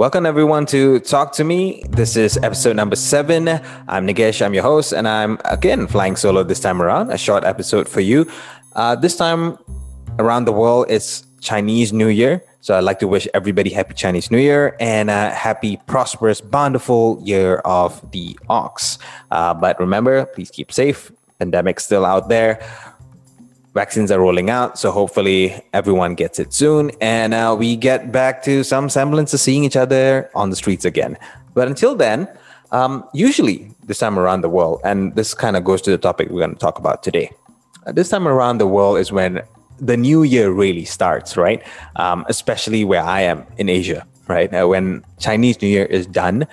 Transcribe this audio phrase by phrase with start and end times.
[0.00, 1.84] Welcome everyone to Talk to Me.
[1.90, 3.48] This is episode number seven.
[3.86, 7.10] I'm Nigesh, I'm your host, and I'm again flying solo this time around.
[7.10, 8.26] A short episode for you.
[8.74, 9.58] Uh, this time
[10.18, 12.42] around the world, it's Chinese New Year.
[12.62, 17.20] So I'd like to wish everybody happy Chinese New Year and a happy, prosperous, bountiful
[17.22, 18.96] year of the ox.
[19.30, 21.12] Uh, but remember, please keep safe.
[21.38, 22.58] Pandemic still out there
[23.74, 26.90] vaccines are rolling out so hopefully everyone gets it soon.
[27.00, 30.84] And uh, we get back to some semblance of seeing each other on the streets
[30.84, 31.16] again.
[31.54, 32.28] But until then
[32.72, 36.28] um, usually this time around the world and this kind of goes to the topic
[36.30, 37.30] we're going to talk about today.
[37.86, 39.42] Uh, this time around the world is when
[39.78, 41.62] the new year really starts right?
[41.96, 44.52] Um, especially where i am in asia right?
[44.54, 46.46] Uh, when chinese new year is done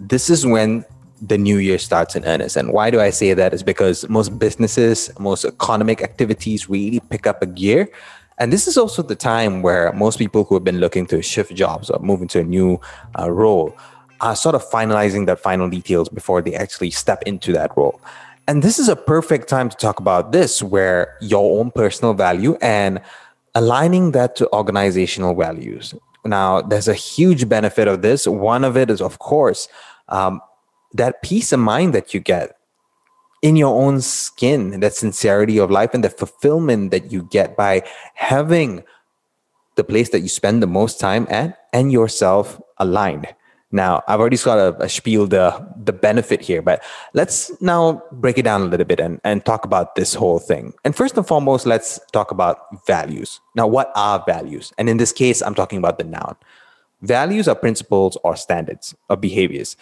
[0.00, 0.84] this is when
[1.22, 2.56] the new year starts in earnest.
[2.56, 3.54] And why do I say that?
[3.54, 7.88] Is because most businesses, most economic activities really pick up a gear.
[8.38, 11.54] And this is also the time where most people who have been looking to shift
[11.54, 12.80] jobs or move into a new
[13.18, 13.76] uh, role
[14.20, 18.00] are sort of finalizing their final details before they actually step into that role.
[18.46, 22.56] And this is a perfect time to talk about this, where your own personal value
[22.60, 23.00] and
[23.54, 25.94] aligning that to organizational values.
[26.24, 28.26] Now, there's a huge benefit of this.
[28.26, 29.68] One of it is, of course,
[30.08, 30.40] um,
[30.94, 32.56] that peace of mind that you get
[33.42, 37.82] in your own skin, that sincerity of life and the fulfillment that you get by
[38.14, 38.82] having
[39.74, 43.26] the place that you spend the most time at and yourself aligned.
[43.70, 46.80] Now, I've already of uh, a spiel the, the benefit here, but
[47.12, 50.74] let's now break it down a little bit and, and talk about this whole thing.
[50.84, 53.40] And first and foremost, let's talk about values.
[53.56, 54.72] Now, what are values?
[54.78, 56.36] And in this case, I'm talking about the noun.
[57.02, 59.76] Values are principles or standards of behaviors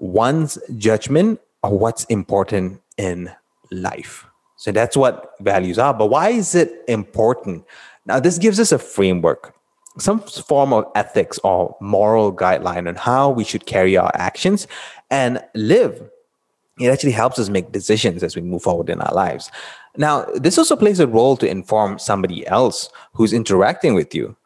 [0.00, 3.30] one's judgment of what's important in
[3.70, 4.26] life.
[4.56, 5.94] So that's what values are.
[5.94, 7.64] But why is it important?
[8.06, 9.54] Now, this gives us a framework,
[9.98, 14.66] some form of ethics or moral guideline on how we should carry our actions
[15.10, 16.02] and live.
[16.78, 19.50] It actually helps us make decisions as we move forward in our lives.
[19.96, 24.36] Now, this also plays a role to inform somebody else who's interacting with you.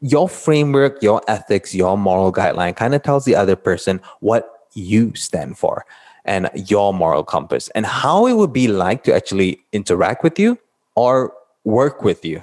[0.00, 5.14] Your framework, your ethics, your moral guideline kind of tells the other person what you
[5.14, 5.84] stand for
[6.24, 10.58] and your moral compass and how it would be like to actually interact with you
[10.94, 11.32] or
[11.64, 12.42] work with you.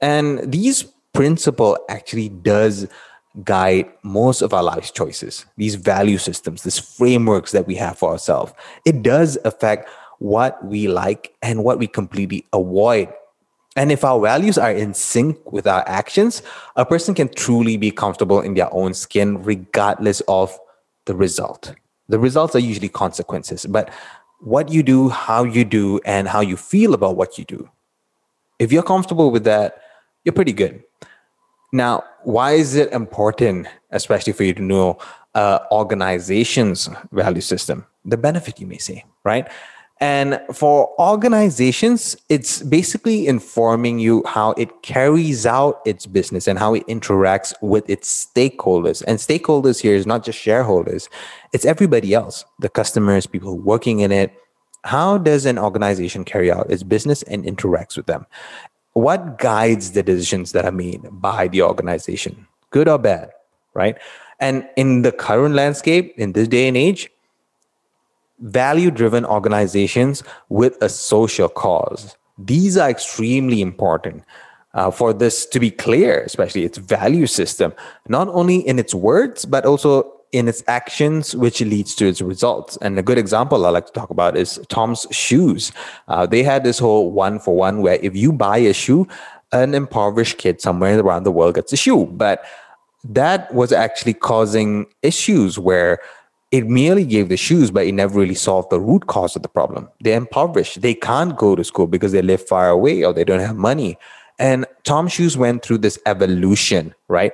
[0.00, 2.86] And these principle actually does
[3.44, 5.46] guide most of our life choices.
[5.56, 8.52] These value systems, these frameworks that we have for ourselves.
[8.84, 9.88] It does affect
[10.18, 13.12] what we like and what we completely avoid.
[13.76, 16.42] And if our values are in sync with our actions,
[16.74, 20.58] a person can truly be comfortable in their own skin, regardless of
[21.08, 21.74] the result.
[22.08, 23.90] The results are usually consequences, but
[24.40, 27.68] what you do, how you do, and how you feel about what you do.
[28.58, 29.82] If you're comfortable with that,
[30.22, 30.84] you're pretty good.
[31.72, 34.98] Now, why is it important, especially for you to know
[35.34, 37.86] uh, organization's value system?
[38.04, 39.48] The benefit, you may say, right?
[40.00, 46.74] And for organizations, it's basically informing you how it carries out its business and how
[46.74, 49.02] it interacts with its stakeholders.
[49.06, 51.08] And stakeholders here is not just shareholders,
[51.52, 54.32] it's everybody else the customers, people working in it.
[54.84, 58.24] How does an organization carry out its business and interacts with them?
[58.92, 63.30] What guides the decisions that are made by the organization, good or bad,
[63.74, 63.98] right?
[64.38, 67.10] And in the current landscape, in this day and age,
[68.40, 72.16] value driven organizations with a social cause.
[72.38, 74.24] These are extremely important.
[74.74, 77.72] Uh, for this to be clear, especially its value system,
[78.06, 82.76] not only in its words, but also in its actions, which leads to its results.
[82.82, 85.72] And a good example I like to talk about is Tom's shoes.
[86.06, 89.08] Uh, they had this whole one for one where if you buy a shoe,
[89.52, 92.04] an impoverished kid somewhere around the world gets a shoe.
[92.04, 92.44] But
[93.04, 95.98] that was actually causing issues where
[96.50, 99.48] it merely gave the shoes, but it never really solved the root cause of the
[99.48, 99.88] problem.
[100.00, 100.80] They're impoverished.
[100.80, 103.98] They can't go to school because they live far away or they don't have money.
[104.38, 107.32] And Tom Shoes went through this evolution, right,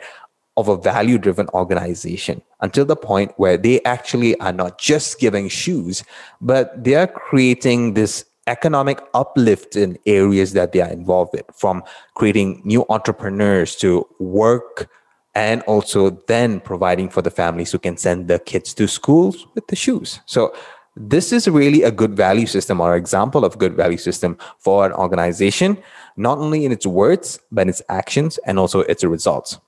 [0.56, 5.48] of a value driven organization until the point where they actually are not just giving
[5.48, 6.02] shoes,
[6.40, 11.82] but they are creating this economic uplift in areas that they are involved with, from
[12.14, 14.88] creating new entrepreneurs to work
[15.34, 19.66] and also then providing for the families who can send their kids to schools with
[19.66, 20.20] the shoes.
[20.26, 20.54] So
[20.96, 24.92] this is really a good value system or example of good value system for an
[24.92, 25.78] organization,
[26.16, 29.58] not only in its words, but its actions and also its results.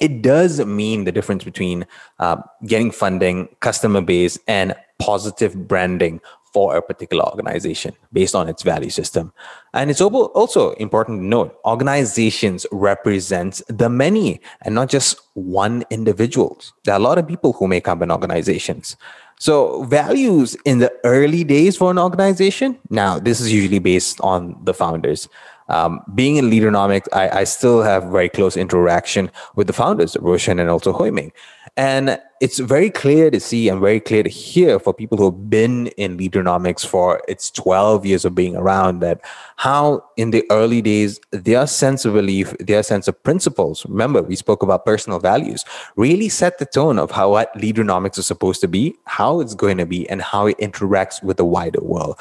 [0.00, 1.86] It does mean the difference between
[2.18, 2.36] uh,
[2.66, 6.20] getting funding, customer base, and positive branding
[6.52, 9.32] for a particular organization based on its value system.
[9.72, 16.60] And it's also important to note organizations represent the many and not just one individual.
[16.84, 18.96] There are a lot of people who make up an organizations.
[19.38, 24.56] So values in the early days for an organization, now this is usually based on
[24.64, 25.28] the founders.
[25.70, 30.58] Um, being in Leaderonomics, I, I, still have very close interaction with the founders, Roshan
[30.58, 31.30] and also Hoiming.
[31.76, 35.50] And it's very clear to see and very clear to hear for people who have
[35.50, 39.20] been in Leaderonomics for its 12 years of being around that
[39.56, 44.36] how in the early days, their sense of belief, their sense of principles, remember, we
[44.36, 45.64] spoke about personal values,
[45.96, 49.78] really set the tone of how what Leaderonomics is supposed to be, how it's going
[49.78, 52.18] to be, and how it interacts with the wider world.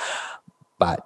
[0.78, 1.06] But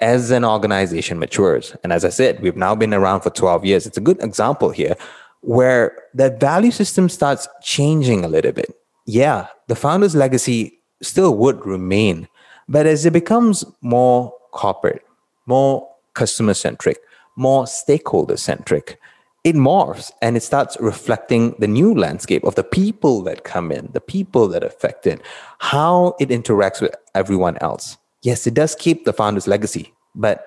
[0.00, 3.86] as an organization matures, and as I said, we've now been around for 12 years,
[3.86, 4.96] it's a good example here
[5.40, 8.74] where that value system starts changing a little bit.
[9.06, 12.28] Yeah, the founder's legacy still would remain,
[12.68, 15.02] but as it becomes more corporate,
[15.46, 16.98] more customer centric,
[17.36, 18.98] more stakeholder centric,
[19.44, 23.88] it morphs and it starts reflecting the new landscape of the people that come in,
[23.92, 25.22] the people that affect it,
[25.60, 27.96] how it interacts with everyone else.
[28.22, 30.44] Yes, it does keep the founder's legacy, but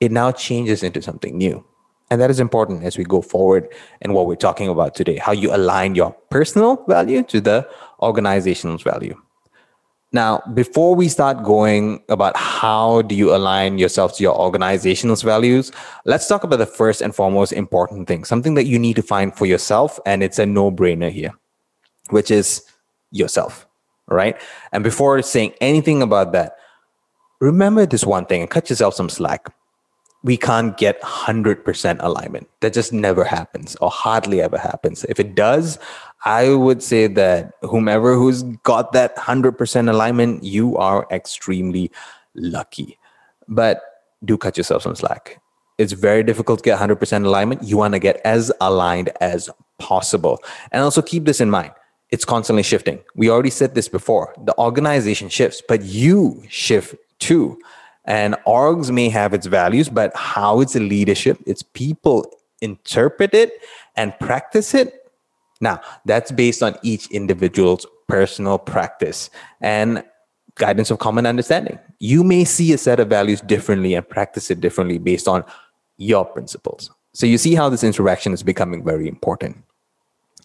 [0.00, 1.64] it now changes into something new.
[2.12, 3.72] And that is important as we go forward
[4.02, 7.66] in what we're talking about today how you align your personal value to the
[8.00, 9.18] organization's value.
[10.12, 15.72] Now, before we start going about how do you align yourself to your organization's values,
[16.04, 19.34] let's talk about the first and foremost important thing, something that you need to find
[19.34, 19.98] for yourself.
[20.04, 21.32] And it's a no brainer here,
[22.10, 22.62] which is
[23.10, 23.66] yourself.
[24.06, 24.38] Right.
[24.70, 26.56] And before saying anything about that,
[27.40, 29.48] remember this one thing and cut yourself some slack
[30.22, 32.48] we can't get 100% alignment.
[32.60, 35.04] That just never happens or hardly ever happens.
[35.08, 35.78] If it does,
[36.24, 41.90] I would say that whomever who's got that 100% alignment, you are extremely
[42.34, 42.98] lucky.
[43.48, 43.82] But
[44.24, 45.40] do cut yourself some slack.
[45.78, 47.64] It's very difficult to get 100% alignment.
[47.64, 50.38] You want to get as aligned as possible.
[50.70, 51.72] And also keep this in mind.
[52.10, 53.02] It's constantly shifting.
[53.16, 54.34] We already said this before.
[54.44, 57.58] The organization shifts, but you shift too.
[58.04, 62.26] And orgs may have its values, but how its leadership, its people
[62.60, 63.52] interpret it
[63.96, 65.10] and practice it.
[65.60, 70.04] Now, that's based on each individual's personal practice and
[70.56, 71.78] guidance of common understanding.
[71.98, 75.44] You may see a set of values differently and practice it differently based on
[75.96, 76.90] your principles.
[77.14, 79.62] So you see how this interaction is becoming very important.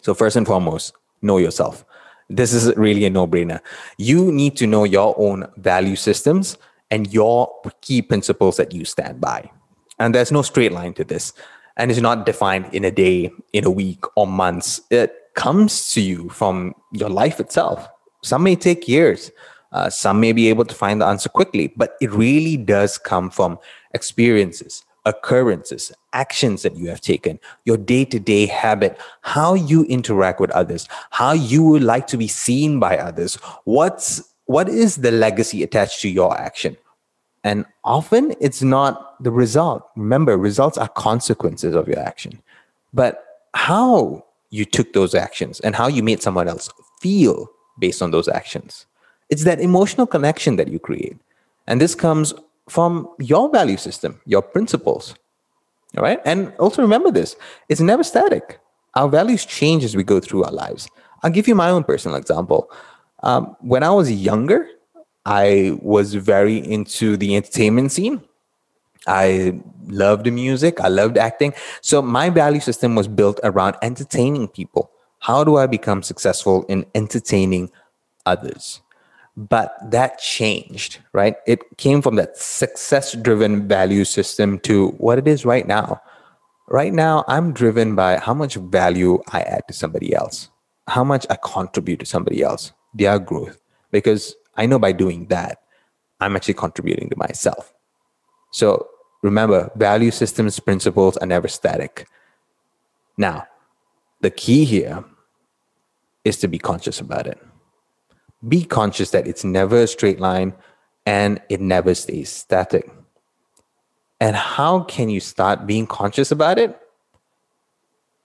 [0.02, 1.84] So, first and foremost, know yourself.
[2.30, 3.60] This is really a no brainer.
[3.96, 6.58] You need to know your own value systems
[6.90, 7.50] and your
[7.80, 9.50] key principles that you stand by.
[9.98, 11.32] And there's no straight line to this.
[11.76, 14.80] And it's not defined in a day, in a week, or months.
[14.90, 17.88] It comes to you from your life itself.
[18.22, 19.30] Some may take years.
[19.70, 23.30] Uh, some may be able to find the answer quickly, but it really does come
[23.30, 23.58] from
[23.92, 30.40] experiences, occurrences, actions that you have taken, your day to day habit, how you interact
[30.40, 35.10] with others, how you would like to be seen by others, what's what is the
[35.10, 36.74] legacy attached to your action?
[37.44, 39.86] And often it's not the result.
[39.94, 42.40] Remember, results are consequences of your action.
[42.94, 43.22] But
[43.54, 48.26] how you took those actions and how you made someone else feel based on those
[48.26, 48.86] actions.
[49.28, 51.18] It's that emotional connection that you create.
[51.66, 52.32] And this comes
[52.70, 55.14] from your value system, your principles.
[55.98, 56.20] All right.
[56.24, 57.36] And also remember this
[57.68, 58.60] it's never static.
[58.94, 60.88] Our values change as we go through our lives.
[61.22, 62.70] I'll give you my own personal example.
[63.22, 64.68] Um, when I was younger,
[65.26, 68.22] I was very into the entertainment scene.
[69.06, 70.80] I loved music.
[70.80, 71.54] I loved acting.
[71.80, 74.90] So my value system was built around entertaining people.
[75.20, 77.70] How do I become successful in entertaining
[78.26, 78.80] others?
[79.36, 81.36] But that changed, right?
[81.46, 86.00] It came from that success driven value system to what it is right now.
[86.68, 90.50] Right now, I'm driven by how much value I add to somebody else,
[90.86, 93.58] how much I contribute to somebody else their growth
[93.90, 95.62] because I know by doing that,
[96.20, 97.72] I'm actually contributing to myself.
[98.52, 98.88] So
[99.22, 102.08] remember, value systems principles are never static.
[103.16, 103.46] Now,
[104.20, 105.04] the key here
[106.24, 107.38] is to be conscious about it.
[108.46, 110.54] Be conscious that it's never a straight line
[111.06, 112.90] and it never stays static.
[114.20, 116.78] And how can you start being conscious about it?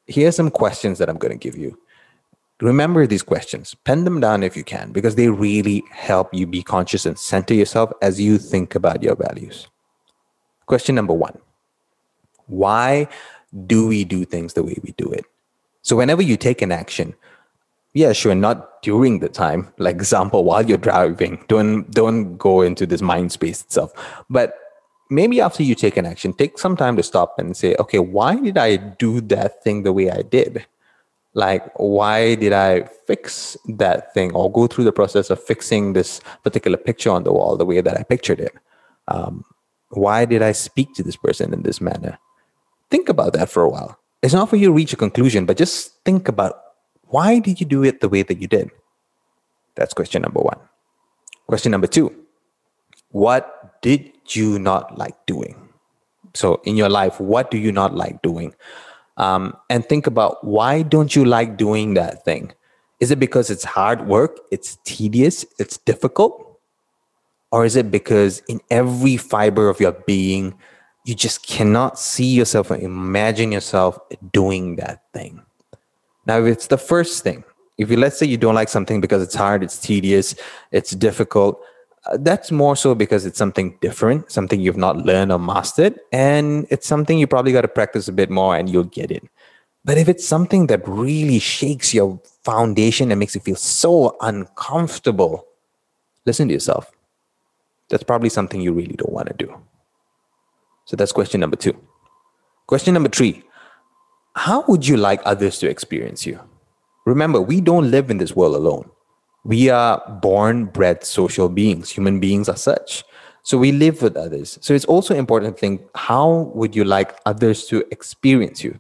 [0.08, 1.78] Here are some questions that I'm going to give you
[2.64, 6.64] remember these questions pen them down if you can because they really help you be
[6.64, 9.68] conscious and center yourself as you think about your values
[10.66, 11.38] question number one
[12.48, 13.08] why
[13.68, 15.26] do we do things the way we do it
[15.82, 17.14] so whenever you take an action
[17.94, 19.72] yeah, sure, not during the time.
[19.78, 23.94] Like example, while you're driving, don't don't go into this mind space itself.
[24.30, 24.56] But
[25.10, 28.40] maybe after you take an action, take some time to stop and say, okay, why
[28.40, 30.66] did I do that thing the way I did?
[31.36, 36.22] Like, why did I fix that thing or go through the process of fixing this
[36.44, 38.54] particular picture on the wall the way that I pictured it?
[39.08, 39.44] Um,
[39.90, 42.20] why did I speak to this person in this manner?
[42.90, 43.98] Think about that for a while.
[44.22, 46.62] It's not for you to reach a conclusion, but just think about
[47.06, 48.70] why did you do it the way that you did?
[49.76, 50.60] That's question number one.
[51.48, 52.14] Question number two
[53.10, 55.70] What did you not like doing?
[56.34, 58.56] So, in your life, what do you not like doing?
[59.18, 62.54] Um, and think about why don't you like doing that thing?
[63.00, 66.60] Is it because it's hard work, it's tedious, it's difficult?
[67.52, 70.56] Or is it because in every fiber of your being,
[71.06, 74.00] you just cannot see yourself or imagine yourself
[74.32, 75.44] doing that thing?
[76.26, 77.44] Now, if it's the first thing,
[77.78, 80.36] if you let's say you don't like something because it's hard, it's tedious,
[80.72, 81.60] it's difficult,
[82.06, 86.68] Uh, that's more so because it's something different, something you've not learned or mastered, and
[86.70, 89.24] it's something you probably got to practice a bit more and you'll get it.
[89.86, 95.46] But if it's something that really shakes your foundation and makes you feel so uncomfortable,
[96.26, 96.92] listen to yourself.
[97.90, 99.54] That's probably something you really don't want to do.
[100.86, 101.78] So that's question number two.
[102.68, 103.44] Question number three
[104.36, 106.40] how would you like others to experience you?
[107.06, 108.90] Remember, we don't live in this world alone.
[109.44, 111.92] We are born, bred social beings.
[111.92, 113.04] Human beings are such.
[113.44, 114.58] So we live with others.
[114.62, 118.80] So it's also important to think how would you like others to experience you?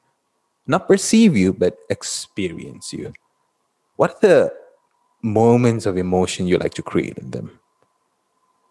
[0.65, 3.12] Not perceive you, but experience you.
[3.98, 4.53] What are the
[5.22, 7.60] moments of emotion you like to create in them?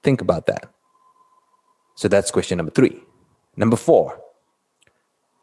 [0.02, 0.72] Think about that.
[1.94, 3.02] So that's question number three.
[3.54, 4.18] Number four,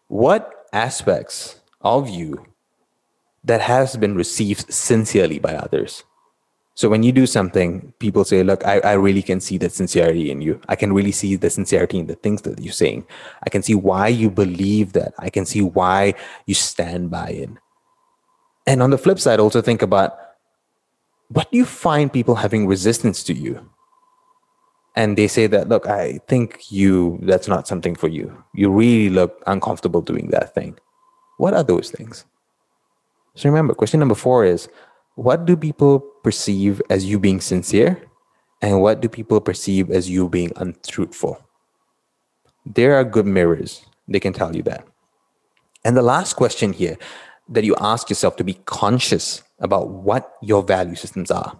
[0.07, 2.45] what aspects of you
[3.43, 6.03] that has been received sincerely by others.
[6.79, 10.31] So when you do something, people say, look, I, I really can see the sincerity
[10.31, 10.61] in you.
[10.69, 13.05] I can really see the sincerity in the things that you're saying.
[13.45, 15.13] I can see why you believe that.
[15.19, 16.13] I can see why
[16.45, 17.49] you stand by it.
[18.65, 20.17] And on the flip side, also think about
[21.27, 23.69] what do you find people having resistance to you?
[24.95, 29.07] and they say that look i think you that's not something for you you really
[29.07, 30.75] look uncomfortable doing that thing
[31.37, 32.25] what are those things
[33.35, 34.67] so remember question number four is
[35.19, 38.01] what do people perceive as you being sincere
[38.61, 41.37] and what do people perceive as you being untruthful?
[42.65, 43.85] There are good mirrors.
[44.07, 44.87] They can tell you that.
[45.83, 46.97] And the last question here
[47.49, 51.59] that you ask yourself to be conscious about what your value systems are.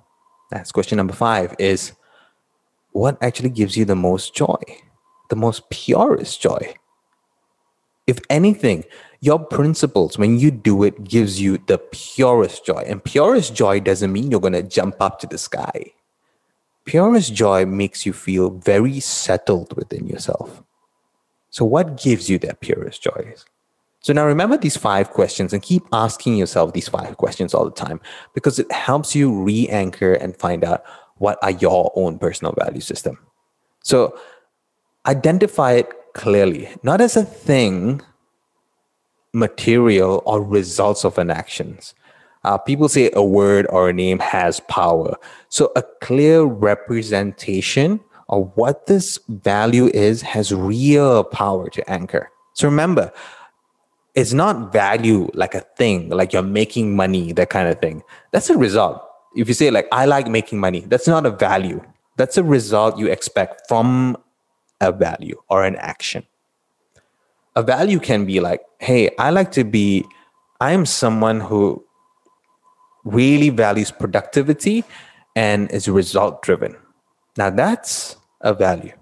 [0.52, 1.92] That's question number five is
[2.94, 4.62] what actually gives you the most joy,
[5.30, 6.76] the most purest joy.
[8.10, 8.86] If anything,
[9.22, 12.84] your principles, when you do it, gives you the purest joy.
[12.88, 15.94] And purest joy doesn't mean you're going to jump up to the sky.
[16.86, 20.64] Purest joy makes you feel very settled within yourself.
[21.52, 23.36] So, what gives you that purest joy?
[24.00, 27.86] So, now remember these five questions and keep asking yourself these five questions all the
[27.86, 28.02] time
[28.34, 30.84] because it helps you re anchor and find out
[31.18, 33.20] what are your own personal value system
[33.84, 34.18] so
[35.06, 36.70] identify it clearly.
[36.84, 38.02] Not as a thing
[39.34, 41.94] material or results of an actions.
[42.44, 45.16] Uh, people say a word or a name has power.
[45.50, 48.00] So a clear representation
[48.30, 52.32] of what this value is has real power to anchor.
[52.54, 53.12] So remember
[54.16, 58.04] it's not value like a thing like you're making money that kind of thing.
[58.32, 59.02] That's a result.
[59.36, 61.82] If you say like i like making money that's not a value.
[62.18, 64.18] That's a result you expect from
[64.82, 66.24] a value or an action.
[67.56, 70.06] A value can be like hey i like to be
[70.62, 71.84] i am someone who
[73.04, 74.84] really values productivity
[75.36, 76.74] and is result driven
[77.38, 78.94] now that's a value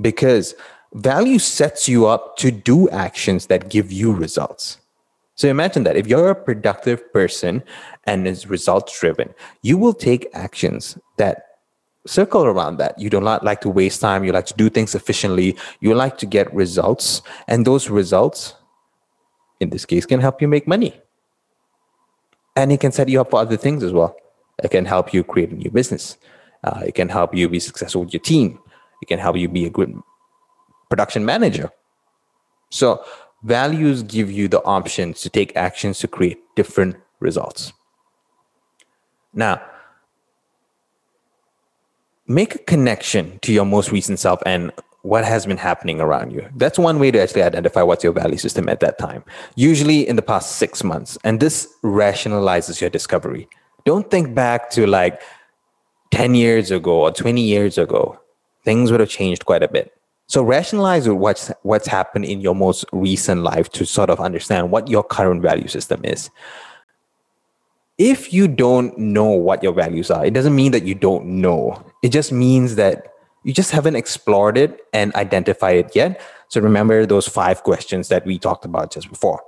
[0.00, 0.54] because
[0.94, 4.78] value sets you up to do actions that give you results.
[5.34, 7.62] So imagine that if you're a productive person
[8.04, 9.32] and is results driven,
[9.62, 11.49] you will take actions that
[12.06, 12.98] circle around that.
[12.98, 14.24] You do not like to waste time.
[14.24, 15.56] You like to do things efficiently.
[15.80, 17.22] You like to get results.
[17.46, 18.54] And those results,
[19.60, 21.00] in this case, can help you make money.
[22.56, 24.16] And it can set you up for other things as well.
[24.62, 26.16] It can help you create a new business.
[26.64, 28.58] Uh, it can help you be successful with your team.
[29.02, 29.94] It can help you be a good
[30.88, 31.70] production manager.
[32.70, 33.04] So
[33.42, 37.72] Values give you the options to take actions to create different results.
[39.32, 39.62] Now,
[42.30, 44.70] make a connection to your most recent self and
[45.02, 46.48] what has been happening around you.
[46.54, 49.24] That's one way to actually identify what's your value system at that time,
[49.56, 51.18] usually in the past six months.
[51.24, 53.48] And this rationalizes your discovery.
[53.84, 55.20] Don't think back to like
[56.12, 58.20] 10 years ago or 20 years ago.
[58.64, 59.92] Things would have changed quite a bit.
[60.28, 64.88] So rationalize what's what's happened in your most recent life to sort of understand what
[64.88, 66.30] your current value system is.
[67.98, 71.84] If you don't know what your values are, it doesn't mean that you don't know.
[72.02, 73.12] It just means that
[73.44, 76.20] you just haven't explored it and identified it yet.
[76.48, 79.42] So remember those five questions that we talked about just before.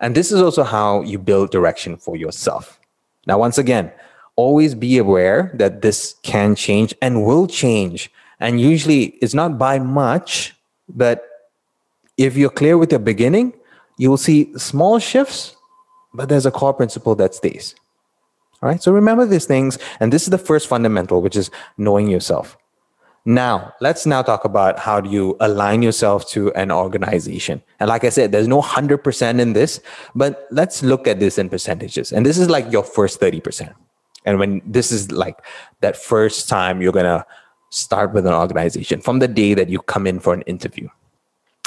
[0.00, 2.80] And this is also how you build direction for yourself.
[3.26, 3.92] Now, once again,
[4.34, 8.10] always be aware that this can change and will change
[8.42, 10.52] and usually it's not by much,
[10.88, 11.24] but
[12.18, 13.54] if you're clear with your beginning,
[13.98, 15.54] you will see small shifts,
[16.12, 17.76] but there's a core principle that stays.
[18.62, 18.82] All right.
[18.82, 19.78] So remember these things.
[20.00, 22.56] And this is the first fundamental, which is knowing yourself.
[23.24, 27.62] Now, let's now talk about how do you align yourself to an organization.
[27.78, 29.80] And like I said, there's no 100% in this,
[30.14, 32.12] but let's look at this in percentages.
[32.12, 33.72] And this is like your first 30%.
[34.24, 35.38] And when this is like
[35.80, 37.24] that first time you're going to
[37.70, 40.88] start with an organization from the day that you come in for an interview.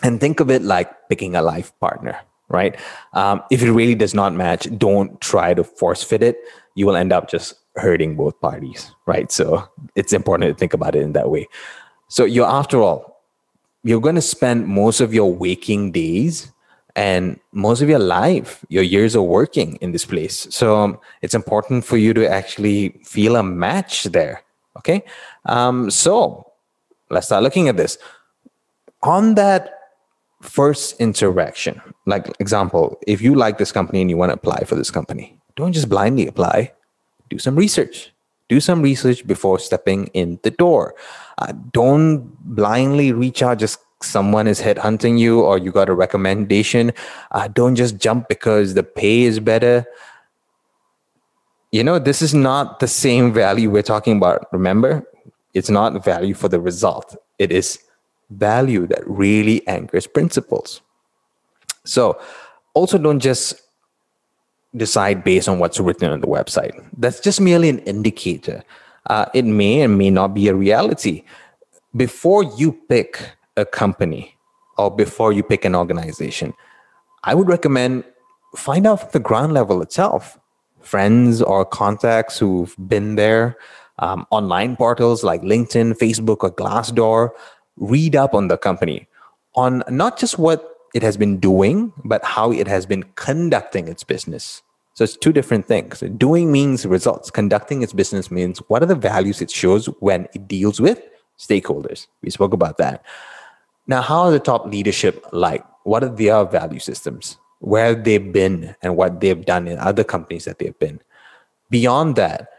[0.03, 2.77] And think of it like picking a life partner, right?
[3.13, 6.37] Um, if it really does not match, don't try to force fit it.
[6.75, 9.31] You will end up just hurting both parties, right?
[9.31, 11.47] So it's important to think about it in that way.
[12.07, 13.23] So you're, after all,
[13.83, 16.51] you're going to spend most of your waking days
[16.95, 20.47] and most of your life, your years of working in this place.
[20.49, 24.43] So um, it's important for you to actually feel a match there.
[24.77, 25.03] Okay.
[25.45, 26.51] Um, so
[27.09, 27.97] let's start looking at this.
[29.03, 29.71] On that
[30.41, 34.75] first interaction, like example, if you like this company and you want to apply for
[34.75, 36.73] this company, don't just blindly apply.
[37.29, 38.11] Do some research.
[38.49, 40.95] Do some research before stepping in the door.
[41.37, 46.91] Uh, don't blindly reach out just someone is headhunting you or you got a recommendation.
[47.31, 49.85] Uh, don't just jump because the pay is better
[51.75, 54.47] you know, this is not the same value we're talking about.
[54.53, 55.05] Remember,
[55.53, 57.79] it's not value for the result, it is
[58.29, 60.81] value that really anchors principles.
[61.83, 62.17] So,
[62.75, 63.61] also don't just
[64.75, 66.71] decide based on what's written on the website.
[66.97, 68.63] That's just merely an indicator.
[69.07, 71.23] Uh, it may and may not be a reality.
[71.95, 74.35] Before you pick a company
[74.77, 76.53] or before you pick an organization,
[77.23, 78.03] I would recommend
[78.55, 80.39] find out from the ground level itself
[80.85, 83.57] friends or contacts who've been there,
[83.99, 87.31] um, online portals like LinkedIn, Facebook, or Glassdoor,
[87.77, 89.07] read up on the company
[89.55, 94.03] on not just what it has been doing, but how it has been conducting its
[94.03, 94.63] business.
[94.95, 95.99] So it's two different things.
[96.17, 97.29] Doing means results.
[97.29, 100.99] Conducting its business means what are the values it shows when it deals with
[101.37, 102.07] stakeholders.
[102.23, 103.05] We spoke about that.
[103.85, 105.63] Now, how are the top leadership like?
[105.83, 107.37] What are their value systems?
[107.59, 110.99] where they've been and what they've done in other companies that they've been.
[111.71, 112.49] Beyond that,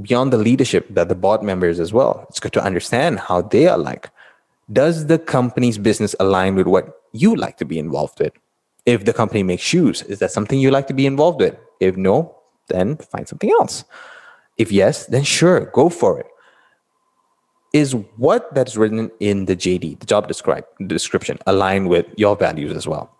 [0.00, 3.66] beyond the leadership, that the board members as well, it's good to understand how they
[3.66, 4.10] are like.
[4.72, 8.32] Does the company's business align with what you like to be involved with?
[8.84, 11.56] If the company makes shoes, is that something you like to be involved with?
[11.80, 12.36] If no,
[12.68, 13.84] then find something else.
[14.56, 16.26] If yes, then sure, go for it.
[17.72, 22.74] Is what that's written in the JD, the job describe, description, aligned with your values
[22.74, 23.10] as well?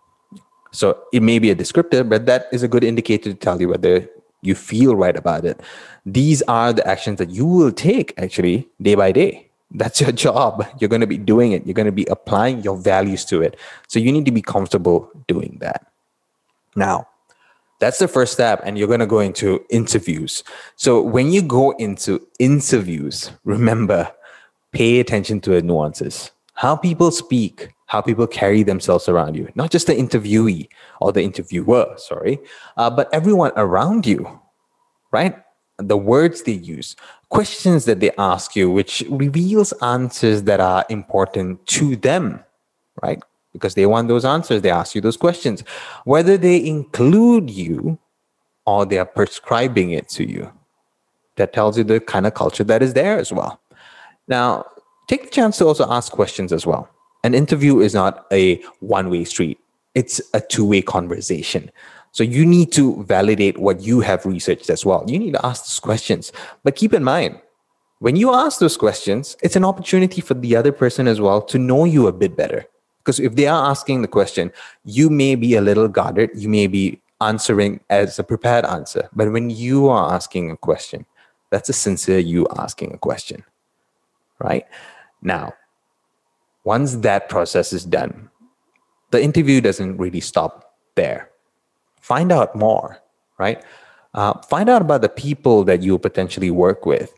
[0.71, 3.69] So it may be a descriptor, but that is a good indicator to tell you
[3.69, 4.09] whether
[4.43, 5.61] you feel right about it.
[6.05, 9.46] These are the actions that you will take actually day by day.
[9.71, 10.67] That's your job.
[10.79, 11.67] You're going to be doing it.
[11.67, 13.59] You're going to be applying your values to it.
[13.89, 15.87] So you need to be comfortable doing that.
[16.77, 17.09] Now,
[17.81, 18.61] that's the first step.
[18.65, 20.45] And you're going to go into interviews.
[20.77, 24.11] So when you go into interviews, remember,
[24.73, 29.71] pay attention to the nuances, how people speak, how people carry themselves around you, not
[29.71, 30.69] just the interviewee
[31.01, 32.39] or the interviewer, sorry,
[32.77, 34.41] uh, but everyone around you,
[35.13, 35.37] right?
[35.79, 36.97] The words they use,
[37.29, 42.43] questions that they ask you, which reveals answers that are important to them,
[43.03, 43.23] right?
[43.53, 45.63] Because they want those answers, they ask you those questions.
[46.05, 47.99] Whether they include you
[48.65, 50.51] or they are prescribing it to you,
[51.37, 53.61] that tells you the kind of culture that is there as well.
[54.29, 54.65] Now,
[55.09, 56.89] take the chance to also ask questions as well
[57.25, 59.59] an interview is not a one way street,
[59.95, 61.71] it's a two way conversation.
[62.17, 65.05] So you need to validate what you have researched as well.
[65.07, 66.33] You need to ask those questions.
[66.65, 67.39] But keep in mind,
[67.99, 71.59] when you ask those questions, it's an opportunity for the other person as well to
[71.59, 72.65] know you a bit better.
[73.01, 74.51] Because if they are asking the question,
[74.83, 79.11] you may be a little guarded, you may be answering as a prepared answer.
[79.13, 81.05] But when you are asking a question,
[81.51, 83.45] that's a sincere you asking a question,
[84.39, 84.65] right?
[85.21, 85.53] Now,
[86.65, 88.31] once that process is done,
[89.11, 91.29] the interview doesn't really stop there.
[92.07, 93.03] Find out more,
[93.37, 93.61] right?
[94.15, 97.13] Uh, find out about the people that you potentially work with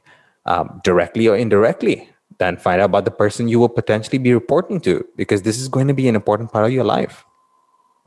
[0.46, 2.08] um, directly or indirectly.
[2.38, 5.68] Then find out about the person you will potentially be reporting to because this is
[5.68, 7.22] going to be an important part of your life.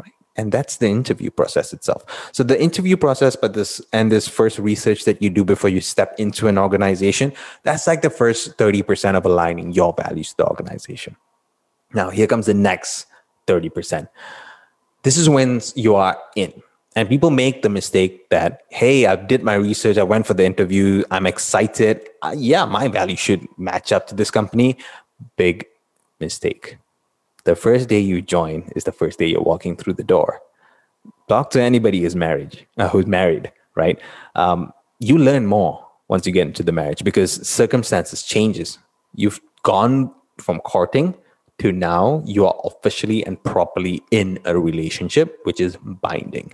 [0.01, 0.11] Right?
[0.35, 2.03] And that's the interview process itself.
[2.31, 5.81] So the interview process, but this and this first research that you do before you
[5.81, 10.47] step into an organization, that's like the first 30% of aligning your values to the
[10.47, 11.15] organization.
[11.93, 13.05] Now, here comes the next
[13.45, 14.07] 30%.
[15.03, 16.63] This is when you are in.
[16.95, 20.45] And people make the mistake that, hey, I did my research, I went for the
[20.45, 22.09] interview, I'm excited.
[22.21, 24.77] Uh, yeah, my value should match up to this company.
[25.37, 25.65] Big
[26.19, 26.77] mistake.
[27.45, 30.41] The first day you join is the first day you're walking through the door.
[31.29, 33.99] Talk to anybody who's married, uh, who's married, right?
[34.35, 38.79] Um, you learn more once you get into the marriage because circumstances changes.
[39.15, 41.15] You've gone from courting
[41.59, 46.53] to now you are officially and properly in a relationship, which is binding.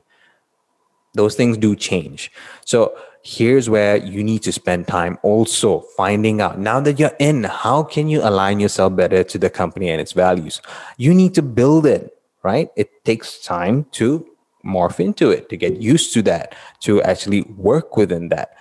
[1.17, 2.32] Those things do change.
[2.65, 7.43] So here's where you need to spend time also finding out now that you're in,
[7.43, 10.62] how can you align yourself better to the company and its values?
[10.97, 12.69] You need to build it, right?
[12.77, 14.25] It takes time to
[14.65, 18.56] morph into it, to get used to that, to actually work within that.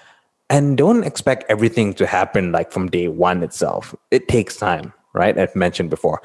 [0.50, 3.94] And don't expect everything to happen like from day one itself.
[4.10, 5.36] It takes time right?
[5.36, 6.22] I've mentioned before.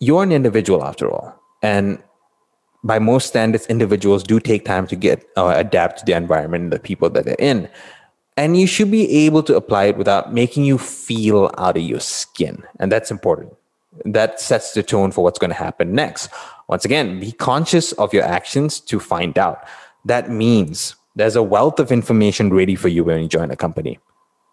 [0.00, 1.40] You're an individual after all.
[1.62, 2.02] And
[2.84, 6.72] by most standards, individuals do take time to get uh, adapt to the environment and
[6.72, 7.68] the people that they're in.
[8.36, 12.00] And you should be able to apply it without making you feel out of your
[12.00, 12.62] skin.
[12.78, 13.56] And that's important.
[14.04, 16.30] That sets the tone for what's going to happen next.
[16.68, 19.66] Once again, be conscious of your actions to find out.
[20.04, 23.98] That means there's a wealth of information ready for you when you join a company.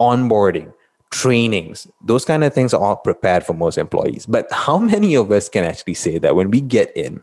[0.02, 0.74] Onboarding,
[1.12, 4.26] trainings, those kind of things are all prepared for most employees.
[4.26, 7.22] But how many of us can actually say that when we get in,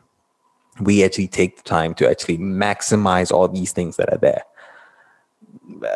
[0.81, 4.43] we actually take the time to actually maximize all these things that are there?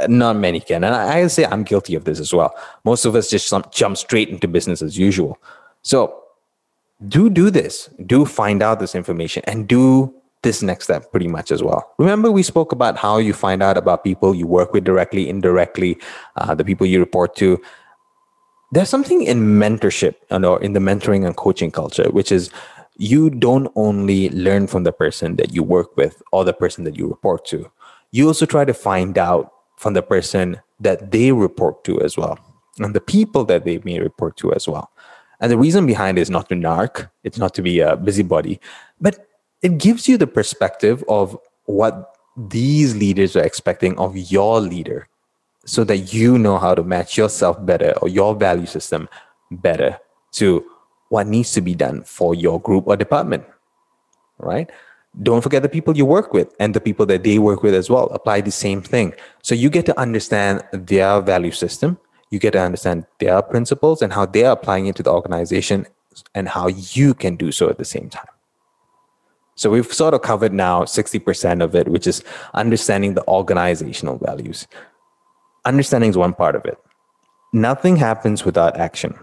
[0.09, 0.85] Not many can.
[0.85, 2.55] And I, say I'm guilty of this as well.
[2.85, 5.39] Most of us just jump straight into business as usual.
[5.83, 6.23] So
[7.09, 11.51] do do this, do find out this information and do this next step pretty much
[11.51, 11.93] as well.
[11.99, 15.99] Remember, we spoke about how you find out about people you work with directly, indirectly,
[16.37, 17.61] uh, the people you report to
[18.73, 22.51] there's something in mentorship you know, in the mentoring and coaching culture, which is
[22.97, 26.97] you don't only learn from the person that you work with or the person that
[26.97, 27.71] you report to.
[28.11, 32.39] You also try to find out from the person that they report to as well,
[32.79, 34.91] and the people that they may report to as well.
[35.41, 38.59] And the reason behind is not to narc, it's not to be a busybody,
[39.01, 39.29] but
[39.63, 45.09] it gives you the perspective of what these leaders are expecting of your leader
[45.65, 49.09] so that you know how to match yourself better or your value system
[49.51, 49.99] better
[50.33, 50.65] to
[51.09, 53.45] what needs to be done for your group or department
[54.39, 54.71] right?
[55.23, 57.89] Don't forget the people you work with and the people that they work with as
[57.89, 58.07] well.
[58.07, 59.15] Apply the same thing.
[59.43, 61.99] So you get to understand their value system.
[62.31, 65.87] You get to understand their principles and how they're applying it to the organization
[66.35, 68.27] and how you can do so at the same time.
[69.55, 74.67] So we've sort of covered now 60% of it which is understanding the organizational values.
[75.65, 76.79] Understanding is one part of it.
[77.55, 79.19] Nothing happens without action.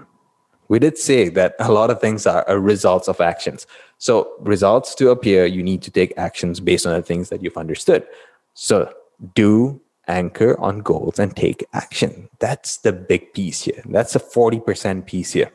[0.74, 3.68] We did say that a lot of things are, results of actions.
[4.00, 7.58] So, results to appear, you need to take actions based on the things that you've
[7.58, 8.08] understood.
[8.56, 8.92] So,
[9.36, 12.28] do anchor on goals and take action.
[12.40, 13.84] That's the big piece here.
[13.86, 15.52] That's a 40% piece here.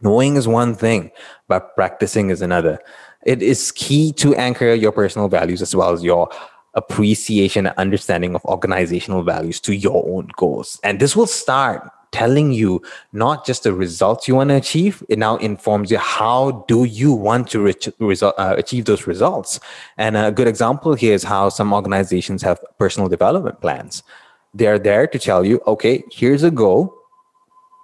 [0.00, 1.10] Knowing is one thing,
[1.48, 2.78] but practicing is another.
[3.24, 6.30] It is key to anchor your personal values as well as your
[6.74, 10.78] appreciation and understanding of organizational values to your own goals.
[10.84, 12.80] And this will start telling you
[13.12, 17.12] not just the results you want to achieve it now informs you how do you
[17.12, 17.88] want to reach,
[18.22, 19.60] uh, achieve those results
[19.96, 24.02] and a good example here is how some organizations have personal development plans
[24.54, 26.94] they're there to tell you okay here's a goal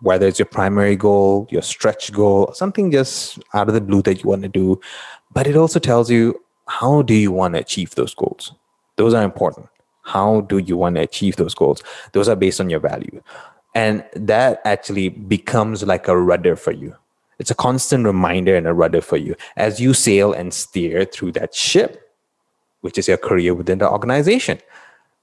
[0.01, 4.23] whether it's your primary goal your stretch goal something just out of the blue that
[4.23, 4.81] you want to do
[5.33, 8.53] but it also tells you how do you want to achieve those goals
[8.97, 9.69] those are important.
[10.03, 11.83] How do you want to achieve those goals?
[12.13, 13.23] Those are based on your value.
[13.75, 16.95] And that actually becomes like a rudder for you.
[17.39, 21.33] It's a constant reminder and a rudder for you as you sail and steer through
[21.33, 22.13] that ship,
[22.83, 24.59] which is your career within the organization.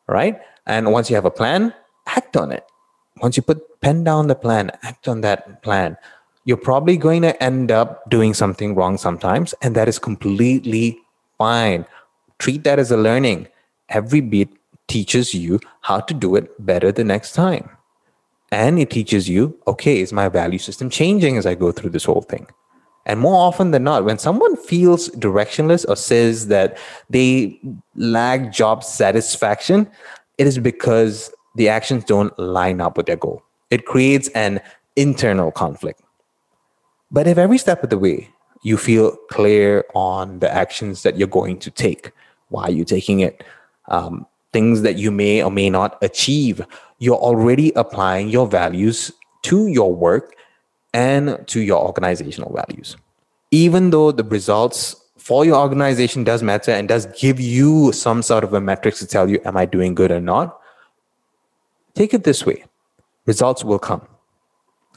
[0.07, 0.41] Right.
[0.65, 1.73] And once you have a plan,
[2.07, 2.65] act on it.
[3.21, 5.97] Once you put pen down the plan, act on that plan.
[6.45, 10.97] You're probably going to end up doing something wrong sometimes, and that is completely
[11.37, 11.85] fine.
[12.39, 13.47] Treat that as a learning
[13.89, 14.49] every beat
[14.87, 17.69] teaches you how to do it better the next time.
[18.51, 22.05] And it teaches you, okay, is my value system changing as I go through this
[22.05, 22.47] whole thing?
[23.05, 26.77] And more often than not, when someone feels directionless or says that
[27.09, 27.59] they
[27.95, 29.89] lack job satisfaction,
[30.37, 33.43] it is because the actions don't line up with their goal.
[33.69, 34.61] It creates an
[34.95, 36.01] internal conflict.
[37.11, 38.29] But if every step of the way
[38.61, 42.11] you feel clear on the actions that you're going to take,
[42.49, 43.43] why are you taking it,
[43.87, 46.61] um, things that you may or may not achieve,
[46.97, 49.11] you're already applying your values
[49.43, 50.35] to your work
[50.93, 52.97] and to your organizational values.
[53.51, 58.43] Even though the results for your organization does matter and does give you some sort
[58.43, 60.59] of a metric to tell you, am I doing good or not?
[61.93, 62.65] Take it this way
[63.25, 64.07] results will come.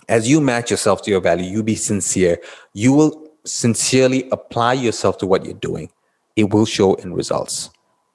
[0.08, 2.38] As you match yourself to your value, you be sincere.
[2.72, 5.90] You will sincerely apply yourself to what you're doing.
[6.34, 7.70] It will show in results.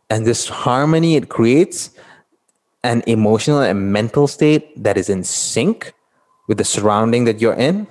[0.10, 1.92] And this harmony it creates
[2.84, 5.94] an emotional and mental state that is in sync
[6.48, 7.88] with the surrounding that you're in.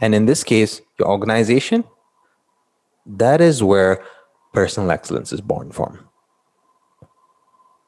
[0.00, 1.84] And in this case, your organization,
[3.06, 4.04] that is where
[4.52, 5.98] personal excellence is born from.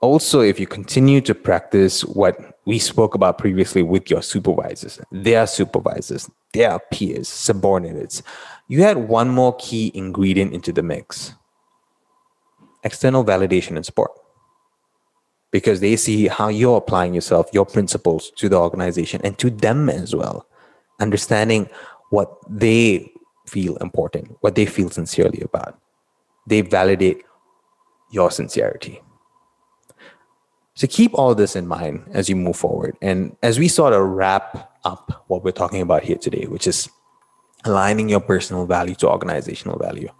[0.00, 5.46] Also, if you continue to practice what we spoke about previously with your supervisors, their
[5.46, 8.22] supervisors, their peers, subordinates,
[8.68, 11.34] you add one more key ingredient into the mix
[12.84, 14.10] external validation and support
[15.50, 19.88] because they see how you're applying yourself, your principles to the organization and to them
[19.88, 20.46] as well.
[21.00, 21.68] Understanding
[22.10, 23.10] what they
[23.46, 25.78] feel important, what they feel sincerely about.
[26.46, 27.22] They validate
[28.10, 29.00] your sincerity.
[30.74, 32.96] So keep all this in mind as you move forward.
[33.00, 36.88] And as we sort of wrap up what we're talking about here today, which is
[37.64, 40.10] aligning your personal value to organizational value,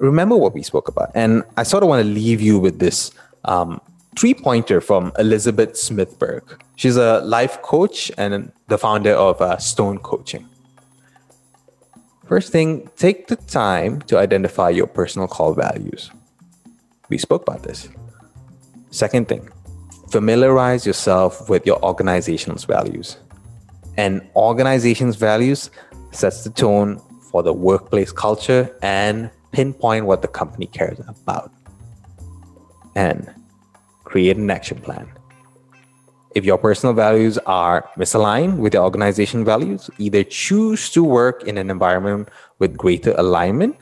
[0.00, 1.12] remember what we spoke about.
[1.14, 3.12] And I sort of want to leave you with this
[3.44, 3.80] um,
[4.18, 6.42] three pointer from Elizabeth Smithberg.
[6.74, 10.48] She's a life coach and the founder of uh, Stone Coaching.
[12.26, 16.10] First thing, take the time to identify your personal core values.
[17.08, 17.88] We spoke about this.
[18.90, 19.48] Second thing,
[20.10, 23.18] familiarize yourself with your organization's values.
[23.96, 25.70] And organization's values
[26.12, 31.52] sets the tone for the workplace culture and pinpoint what the company cares about.
[32.94, 33.32] And
[34.04, 35.08] create an action plan.
[36.34, 41.58] If your personal values are misaligned with your organization values, either choose to work in
[41.58, 43.76] an environment with greater alignment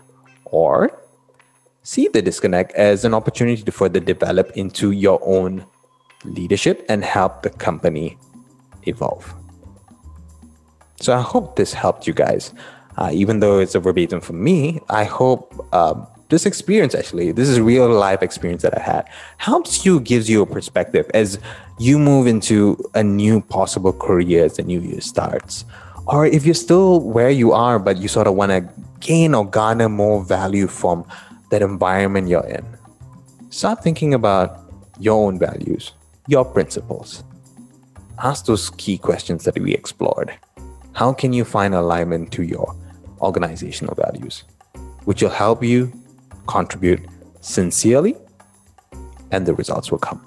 [0.44, 1.02] or
[1.82, 5.64] see the disconnect as an opportunity to further develop into your own
[6.24, 8.18] leadership and help the company
[8.84, 9.34] evolve.
[11.00, 12.52] So I hope this helped you guys.
[12.98, 17.48] Uh, even though it's a verbatim from me, I hope um, this experience actually, this
[17.48, 21.38] is real life experience that I had, helps you, gives you a perspective as
[21.78, 25.64] you move into a new possible career as the new year starts.
[26.08, 29.48] Or if you're still where you are, but you sort of want to gain or
[29.48, 31.04] garner more value from
[31.50, 32.66] that environment you're in,
[33.50, 35.92] start thinking about your own values
[36.28, 37.24] your principles.
[38.22, 40.34] Ask those key questions that we explored.
[40.92, 42.76] How can you find alignment to your
[43.20, 44.44] organizational values,
[45.04, 45.92] which will help you
[46.46, 47.00] contribute
[47.40, 48.16] sincerely,
[49.30, 50.24] and the results will come.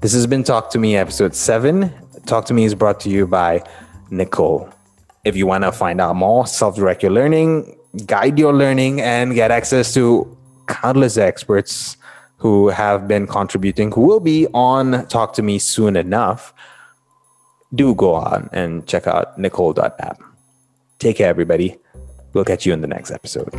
[0.00, 1.92] This has been Talk to Me, episode seven.
[2.26, 3.62] Talk to Me is brought to you by
[4.10, 4.68] Nicole.
[5.24, 9.34] If you want to find out more, self direct your learning, guide your learning, and
[9.34, 11.96] get access to countless experts
[12.36, 16.52] who have been contributing, who will be on Talk to Me soon enough,
[17.74, 20.22] do go on and check out nicole.app.
[20.98, 21.76] Take care, everybody.
[22.32, 23.50] We'll catch you in the next episode.